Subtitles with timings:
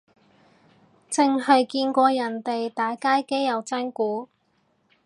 [1.11, 4.29] 剩係見過人哋打街機有真鼓